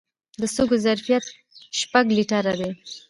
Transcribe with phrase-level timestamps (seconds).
[0.39, 1.25] د سږو ظرفیت
[1.79, 2.71] شپږ لیټره دی.